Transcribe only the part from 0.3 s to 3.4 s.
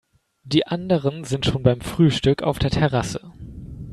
Die anderen sind schon beim Frühstück auf der Terrasse.